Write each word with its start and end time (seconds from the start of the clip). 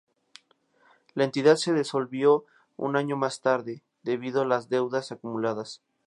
La 1.13 1.25
entidad 1.25 1.57
se 1.57 1.75
disolvió 1.75 2.43
un 2.75 2.95
año 2.95 3.17
más 3.17 3.41
tarde, 3.41 3.83
debido 4.01 4.41
a 4.41 4.45
las 4.45 4.67
deudas 4.67 5.11
acumuladas. 5.11 5.83